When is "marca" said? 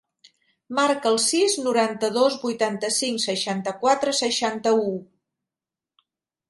0.77-1.09